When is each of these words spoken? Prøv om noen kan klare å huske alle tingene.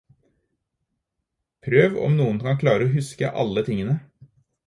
Prøv 1.67 1.99
om 2.07 2.17
noen 2.21 2.41
kan 2.47 2.59
klare 2.63 2.87
å 2.87 2.91
huske 2.95 3.31
alle 3.43 3.65
tingene. 3.69 3.97